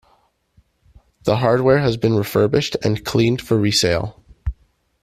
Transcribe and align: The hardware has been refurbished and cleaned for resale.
The 1.25 1.35
hardware 1.37 1.77
has 1.77 1.95
been 1.95 2.15
refurbished 2.17 2.75
and 2.83 3.05
cleaned 3.05 3.39
for 3.39 3.55
resale. 3.59 4.19